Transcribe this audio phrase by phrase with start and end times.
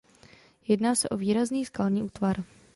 [0.67, 2.43] Jedná se o výrazný skalní útvar.